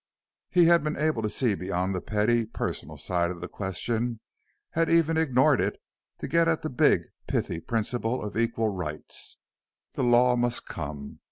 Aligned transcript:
He 0.49 0.65
had 0.65 0.83
been 0.83 0.95
able 0.97 1.21
to 1.21 1.29
see 1.29 1.53
beyond 1.53 1.93
the 1.93 2.01
petty, 2.01 2.47
personal 2.47 2.97
side 2.97 3.29
of 3.29 3.39
the 3.39 3.47
question; 3.47 4.19
had 4.71 4.89
even 4.89 5.15
ignored 5.15 5.61
it 5.61 5.79
to 6.17 6.27
get 6.27 6.47
at 6.47 6.63
the 6.63 6.71
big, 6.71 7.03
pithy 7.27 7.59
principle 7.59 8.23
of 8.23 8.35
equal 8.35 8.69
rights. 8.69 9.37
The 9.93 10.03
Law 10.03 10.35
must 10.35 10.65
come. 10.65 11.19